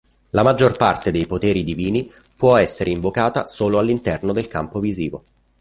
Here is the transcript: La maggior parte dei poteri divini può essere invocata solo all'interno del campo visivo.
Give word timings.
La 0.31 0.41
maggior 0.41 0.77
parte 0.77 1.11
dei 1.11 1.27
poteri 1.27 1.63
divini 1.63 2.11
può 2.35 2.55
essere 2.57 2.89
invocata 2.89 3.45
solo 3.45 3.77
all'interno 3.77 4.33
del 4.33 4.47
campo 4.47 4.79
visivo. 4.79 5.23